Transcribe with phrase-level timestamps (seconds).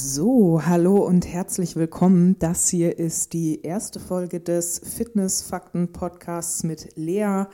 [0.00, 2.38] So, hallo und herzlich willkommen.
[2.38, 7.46] Das hier ist die erste Folge des Fitness-Fakten-Podcasts mit Lea.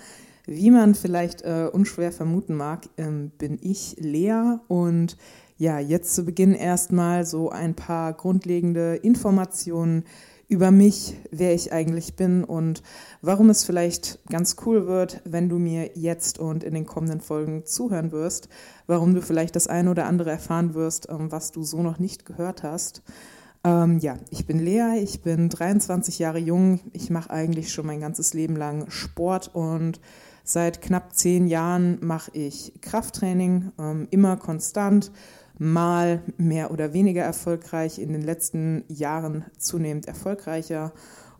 [0.45, 5.17] Wie man vielleicht äh, unschwer vermuten mag, ähm, bin ich Lea und
[5.57, 10.05] ja, jetzt zu Beginn erstmal so ein paar grundlegende Informationen
[10.49, 12.83] über mich, wer ich eigentlich bin und
[13.23, 17.65] warum es vielleicht ganz cool wird, wenn du mir jetzt und in den kommenden Folgen
[17.65, 18.49] zuhören wirst,
[18.87, 22.27] warum du vielleicht das eine oder andere erfahren wirst, ähm, was du so noch nicht
[22.27, 23.03] gehört hast.
[23.65, 28.01] Ähm, ja, ich bin Lea, ich bin 23 Jahre jung, ich mache eigentlich schon mein
[28.01, 30.01] ganzes Leben lang Sport und
[30.45, 35.11] seit knapp zehn Jahren mache ich Krafttraining, ähm, immer konstant
[35.59, 40.93] mal mehr oder weniger erfolgreich, in den letzten Jahren zunehmend erfolgreicher.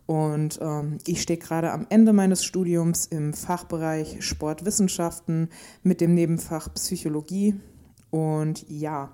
[0.05, 5.49] Und ähm, ich stehe gerade am Ende meines Studiums im Fachbereich Sportwissenschaften
[5.83, 7.55] mit dem Nebenfach Psychologie.
[8.11, 9.09] Und ja,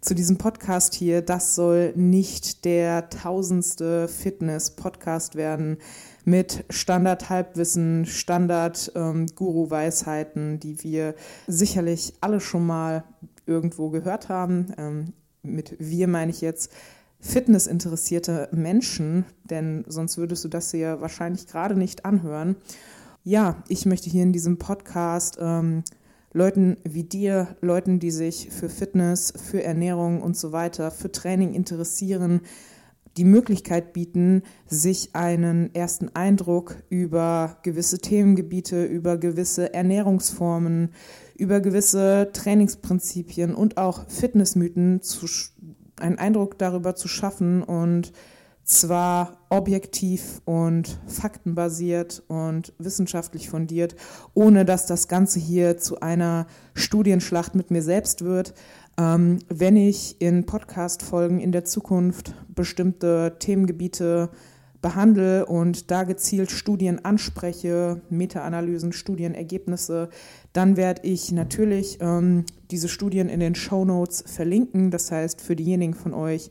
[0.00, 5.78] zu diesem Podcast hier, das soll nicht der tausendste Fitness-Podcast werden
[6.24, 13.04] mit Standard-Halbwissen, Standard-Guru-Weisheiten, ähm, die wir sicherlich alle schon mal
[13.46, 14.72] irgendwo gehört haben.
[14.76, 15.04] Ähm,
[15.42, 16.70] mit wir meine ich jetzt
[17.20, 22.56] fitnessinteressierte Menschen, denn sonst würdest du das hier wahrscheinlich gerade nicht anhören.
[23.24, 25.82] Ja, ich möchte hier in diesem Podcast ähm,
[26.32, 31.54] Leuten wie dir, Leuten, die sich für Fitness, für Ernährung und so weiter, für Training
[31.54, 32.42] interessieren,
[33.16, 40.90] die Möglichkeit bieten, sich einen ersten Eindruck über gewisse Themengebiete, über gewisse Ernährungsformen,
[41.38, 45.26] über gewisse Trainingsprinzipien und auch Fitnessmythen zu,
[46.00, 48.12] einen Eindruck darüber zu schaffen und
[48.66, 53.94] zwar objektiv und faktenbasiert und wissenschaftlich fundiert,
[54.34, 58.54] ohne dass das Ganze hier zu einer Studienschlacht mit mir selbst wird.
[58.98, 64.30] Ähm, wenn ich in Podcast-Folgen in der Zukunft bestimmte Themengebiete
[64.80, 70.10] behandle und da gezielt Studien anspreche, Meta-Analysen, Studienergebnisse,
[70.52, 74.90] dann werde ich natürlich ähm, diese Studien in den Show Notes verlinken.
[74.90, 76.50] Das heißt, für diejenigen von euch,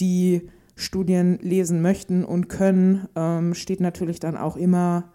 [0.00, 5.12] die Studien lesen möchten und können, ähm, steht natürlich dann auch immer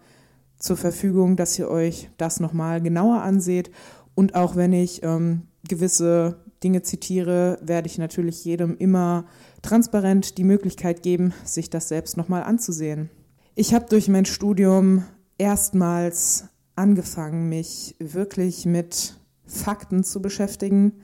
[0.58, 3.70] zur Verfügung, dass ihr euch das nochmal genauer anseht.
[4.14, 9.26] Und auch wenn ich ähm, gewisse Dinge zitiere, werde ich natürlich jedem immer
[9.62, 13.10] transparent die Möglichkeit geben, sich das selbst nochmal anzusehen.
[13.54, 15.04] Ich habe durch mein Studium
[15.38, 16.44] erstmals
[16.76, 21.02] angefangen, mich wirklich mit Fakten zu beschäftigen.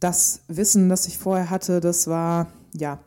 [0.00, 3.00] Das Wissen, das ich vorher hatte, das war ja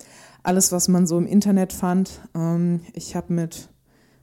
[0.44, 2.22] alles, was man so im Internet fand.
[2.36, 3.69] Ähm, ich habe mit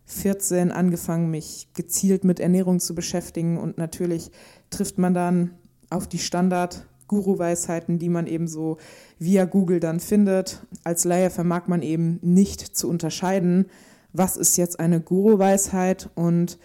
[0.06, 4.30] 14 angefangen, mich gezielt mit Ernährung zu beschäftigen und natürlich
[4.70, 5.52] trifft man dann
[5.90, 8.78] auf die Standard Guru-Weisheiten, die man eben so
[9.18, 10.64] via Google dann findet.
[10.84, 13.66] Als Laie vermag man eben nicht zu unterscheiden,
[14.12, 16.58] was ist jetzt eine Guru-Weisheit und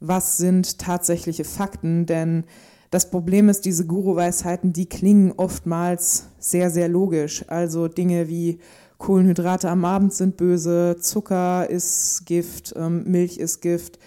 [0.00, 2.44] was sind tatsächliche Fakten, denn
[2.90, 7.44] das Problem ist, diese Guru-Weisheiten, die klingen oftmals sehr, sehr logisch.
[7.48, 8.60] Also Dinge wie
[8.98, 13.98] Kohlenhydrate am Abend sind böse, Zucker ist Gift, ähm, Milch ist Gift,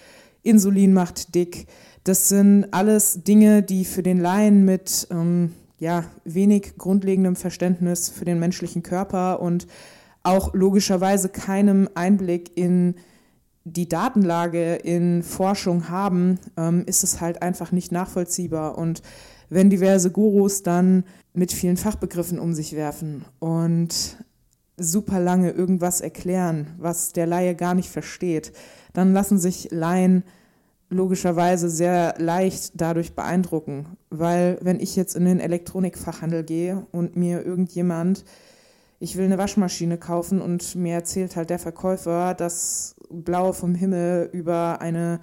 [0.42, 1.68] Insulin macht dick.
[2.06, 8.26] Das sind alles Dinge, die für den Laien mit ähm, ja, wenig grundlegendem Verständnis für
[8.26, 9.68] den menschlichen Körper und
[10.24, 12.96] auch logischerweise keinem Einblick in
[13.64, 18.78] die Datenlage in Forschung haben, ähm, ist es halt einfach nicht nachvollziehbar.
[18.78, 19.02] Und
[19.50, 24.18] wenn diverse Gurus dann mit vielen Fachbegriffen um sich werfen und
[24.78, 28.54] super lange irgendwas erklären, was der Laie gar nicht versteht,
[28.94, 30.24] dann lassen sich Laien
[30.90, 37.46] logischerweise sehr leicht dadurch beeindrucken, weil wenn ich jetzt in den Elektronikfachhandel gehe und mir
[37.46, 38.24] irgendjemand,
[39.00, 44.30] ich will eine Waschmaschine kaufen und mir erzählt halt der Verkäufer, dass Blaue vom Himmel
[44.32, 45.20] über eine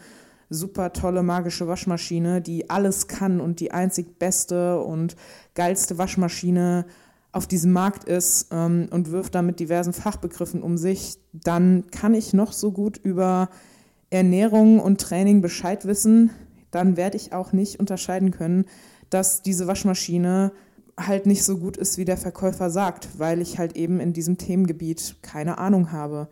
[0.50, 5.16] super tolle magische Waschmaschine, die alles kann und die einzig beste und
[5.54, 6.84] geilste Waschmaschine
[7.32, 12.32] auf diesem Markt ist ähm, und wirft damit diversen Fachbegriffen um sich, dann kann ich
[12.32, 13.48] noch so gut über
[14.14, 16.30] Ernährung und Training Bescheid wissen,
[16.70, 18.64] dann werde ich auch nicht unterscheiden können,
[19.10, 20.52] dass diese Waschmaschine
[20.98, 24.38] halt nicht so gut ist, wie der Verkäufer sagt, weil ich halt eben in diesem
[24.38, 26.28] Themengebiet keine Ahnung habe.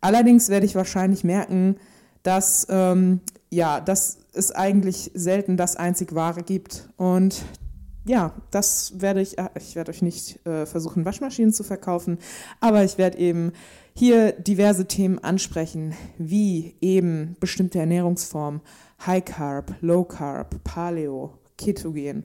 [0.00, 1.76] Allerdings werde ich wahrscheinlich merken,
[2.22, 3.20] dass ähm,
[3.50, 6.88] ja, dass es eigentlich selten das einzig Wahre gibt.
[6.96, 7.42] Und
[8.08, 12.18] ja, das werde ich, äh, ich werde euch nicht äh, versuchen, Waschmaschinen zu verkaufen,
[12.58, 13.52] aber ich werde eben
[13.94, 18.62] hier diverse Themen ansprechen, wie eben bestimmte Ernährungsformen,
[19.06, 22.24] High Carb, Low Carb, Paleo, Ketogen.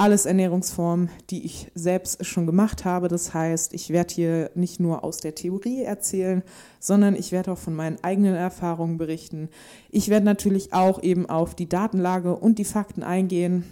[0.00, 3.08] alles Ernährungsformen, die ich selbst schon gemacht habe.
[3.08, 6.44] Das heißt, ich werde hier nicht nur aus der Theorie erzählen,
[6.78, 9.48] sondern ich werde auch von meinen eigenen Erfahrungen berichten.
[9.90, 13.64] Ich werde natürlich auch eben auf die Datenlage und die Fakten eingehen.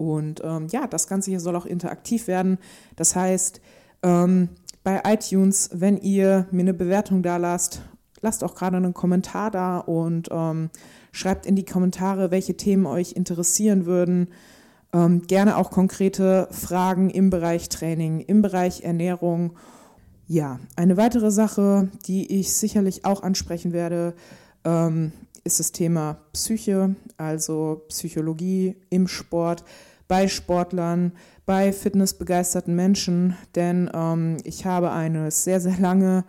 [0.00, 2.56] Und ähm, ja, das Ganze hier soll auch interaktiv werden.
[2.96, 3.60] Das heißt,
[4.02, 4.48] ähm,
[4.82, 7.82] bei iTunes, wenn ihr mir eine Bewertung da lasst,
[8.22, 10.70] lasst auch gerade einen Kommentar da und ähm,
[11.12, 14.28] schreibt in die Kommentare, welche Themen euch interessieren würden.
[14.94, 19.52] Ähm, gerne auch konkrete Fragen im Bereich Training, im Bereich Ernährung.
[20.26, 24.14] Ja, eine weitere Sache, die ich sicherlich auch ansprechen werde,
[24.64, 25.12] ähm,
[25.44, 29.64] ist das Thema Psyche, also Psychologie im Sport,
[30.08, 31.12] bei Sportlern,
[31.46, 36.24] bei fitnessbegeisterten Menschen, denn ähm, ich habe eine sehr, sehr lange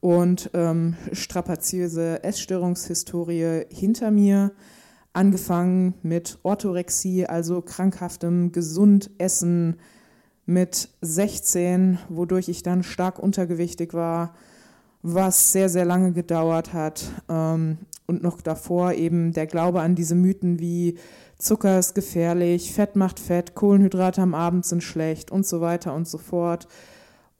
[0.00, 4.52] und ähm, strapaziöse Essstörungshistorie hinter mir
[5.12, 9.76] angefangen mit Orthorexie, also krankhaftem Gesundessen
[10.44, 14.34] mit 16, wodurch ich dann stark untergewichtig war,
[15.02, 17.04] was sehr, sehr lange gedauert hat.
[17.28, 20.98] Ähm, und noch davor eben der Glaube an diese Mythen wie
[21.38, 26.08] Zucker ist gefährlich, Fett macht Fett, Kohlenhydrate am Abend sind schlecht und so weiter und
[26.08, 26.66] so fort.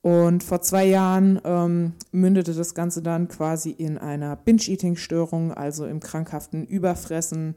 [0.02, 5.98] Und vor zwei Jahren ähm, mündete das Ganze dann quasi in einer Binge-Eating-Störung, also im
[5.98, 7.56] krankhaften Überfressen.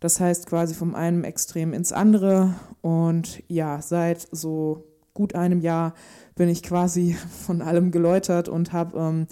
[0.00, 2.54] Das heißt quasi vom einen Extrem ins andere.
[2.80, 5.92] Und ja, seit so gut einem Jahr
[6.34, 7.14] bin ich quasi
[7.46, 9.26] von allem geläutert und habe ähm,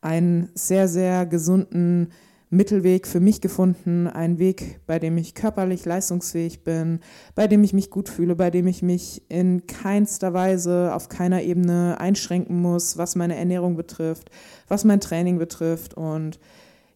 [0.00, 2.12] einen sehr, sehr gesunden
[2.48, 7.00] Mittelweg für mich gefunden, einen Weg, bei dem ich körperlich leistungsfähig bin,
[7.34, 11.42] bei dem ich mich gut fühle, bei dem ich mich in keinster Weise auf keiner
[11.42, 14.30] Ebene einschränken muss, was meine Ernährung betrifft,
[14.68, 15.94] was mein Training betrifft.
[15.94, 16.38] Und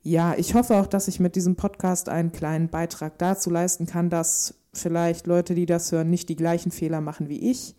[0.02, 4.08] ja, ich hoffe auch, dass ich mit diesem Podcast einen kleinen Beitrag dazu leisten kann,
[4.08, 7.74] dass vielleicht Leute, die das hören, nicht die gleichen Fehler machen wie ich.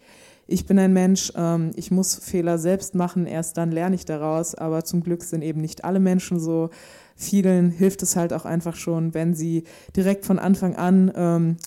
[0.52, 4.54] Ich bin ein Mensch, ähm, ich muss Fehler selbst machen, erst dann lerne ich daraus,
[4.54, 6.70] aber zum Glück sind eben nicht alle Menschen so
[7.16, 9.64] vielen hilft es halt auch einfach schon, wenn sie
[9.96, 11.58] direkt von Anfang an ähm,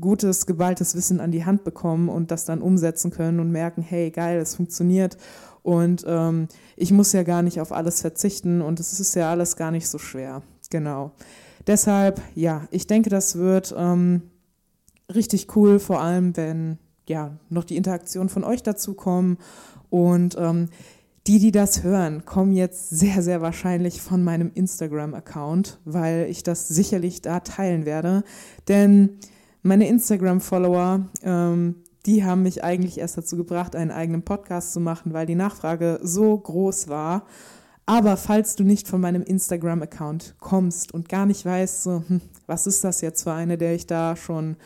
[0.00, 4.10] gutes, geballtes Wissen an die Hand bekommen und das dann umsetzen können und merken, hey,
[4.10, 5.16] geil, es funktioniert
[5.62, 9.56] und ähm, ich muss ja gar nicht auf alles verzichten und es ist ja alles
[9.56, 10.42] gar nicht so schwer.
[10.68, 11.12] Genau.
[11.66, 14.22] Deshalb, ja, ich denke, das wird ähm,
[15.14, 19.38] richtig cool, vor allem wenn ja noch die Interaktion von euch dazu kommen
[19.90, 20.68] und ähm,
[21.26, 26.68] die, die das hören, kommen jetzt sehr, sehr wahrscheinlich von meinem Instagram-Account, weil ich das
[26.68, 28.24] sicherlich da teilen werde.
[28.66, 29.18] Denn
[29.62, 31.74] meine Instagram-Follower, ähm,
[32.06, 36.00] die haben mich eigentlich erst dazu gebracht, einen eigenen Podcast zu machen, weil die Nachfrage
[36.02, 37.26] so groß war.
[37.84, 42.66] Aber falls du nicht von meinem Instagram-Account kommst und gar nicht weißt, so, hm, was
[42.66, 44.56] ist das jetzt für eine, der ich da schon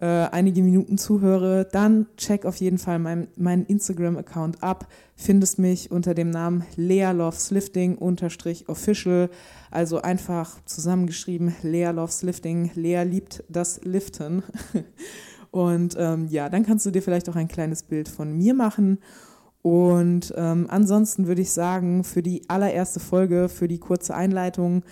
[0.00, 4.88] äh, einige Minuten zuhöre, dann check auf jeden Fall mein, meinen Instagram-Account ab.
[5.14, 9.30] Findest mich unter dem Namen Lea Loves Lifting official.
[9.70, 12.72] Also einfach zusammengeschrieben Lea Loves Lifting.
[12.74, 14.42] Lea liebt das Liften.
[15.52, 18.98] Und ähm, ja, dann kannst du dir vielleicht auch ein kleines Bild von mir machen.
[19.62, 24.82] Und ähm, ansonsten würde ich sagen, für die allererste Folge, für die kurze Einleitung,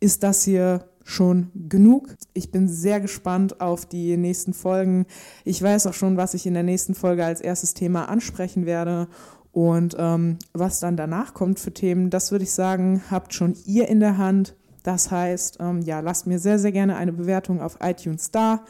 [0.00, 2.14] ist das hier schon genug.
[2.34, 5.06] Ich bin sehr gespannt auf die nächsten Folgen.
[5.42, 9.08] Ich weiß auch schon, was ich in der nächsten Folge als erstes Thema ansprechen werde.
[9.50, 13.88] Und ähm, was dann danach kommt für Themen, das würde ich sagen, habt schon ihr
[13.88, 14.54] in der Hand.
[14.82, 18.64] Das heißt, ähm, ja, lasst mir sehr, sehr gerne eine Bewertung auf iTunes da,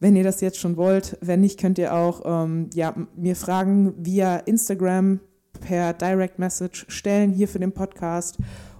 [0.00, 1.18] wenn ihr das jetzt schon wollt.
[1.20, 5.20] Wenn nicht, könnt ihr auch ähm, ja, mir Fragen via Instagram
[5.60, 8.38] per Direct Message stellen hier für den Podcast.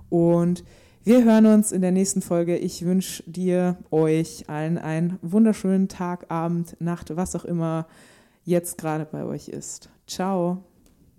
[0.08, 0.64] Und
[1.06, 2.56] wir hören uns in der nächsten Folge.
[2.56, 7.86] Ich wünsche dir, euch allen einen wunderschönen Tag, Abend, Nacht, was auch immer
[8.44, 9.88] jetzt gerade bei euch ist.
[10.08, 10.64] Ciao.